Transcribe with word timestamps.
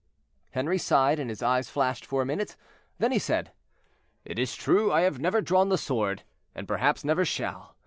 Henri 0.49 0.79
sighed, 0.79 1.19
and 1.19 1.29
his 1.29 1.43
eyes 1.43 1.69
flashed 1.69 2.07
for 2.07 2.23
a 2.23 2.25
minute; 2.25 2.55
then 2.97 3.11
he 3.11 3.19
said: 3.19 3.51
"It 4.25 4.39
is 4.39 4.55
true 4.55 4.91
I 4.91 5.01
have 5.01 5.19
never 5.19 5.41
drawn 5.41 5.69
the 5.69 5.77
sword, 5.77 6.23
and 6.55 6.67
perhaps 6.67 7.03
never 7.03 7.23
shall. 7.23 7.75